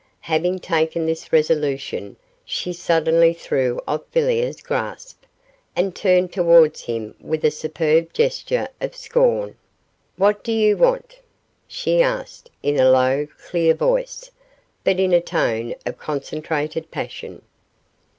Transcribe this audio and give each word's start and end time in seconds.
Having 0.21 0.57
taken 0.61 1.05
this 1.05 1.31
resolution, 1.31 2.15
she 2.43 2.73
suddenly 2.73 3.33
threw 3.33 3.79
off 3.87 4.01
Villiers' 4.11 4.59
grasp, 4.59 5.25
and 5.75 5.95
turned 5.95 6.33
towards 6.33 6.81
him 6.85 7.13
with 7.19 7.45
a 7.45 7.51
superb 7.51 8.11
gesture 8.11 8.67
of 8.81 8.95
scorn. 8.95 9.55
'What 10.17 10.43
do 10.43 10.51
you 10.53 10.75
want?' 10.75 11.19
she 11.67 12.01
asked 12.01 12.49
in 12.63 12.79
a 12.79 12.89
low, 12.89 13.27
clear 13.47 13.75
voice, 13.75 14.31
but 14.83 14.99
in 14.99 15.13
a 15.13 15.21
tone 15.21 15.75
of 15.85 15.99
concentrated 15.99 16.89
passion. 16.89 17.43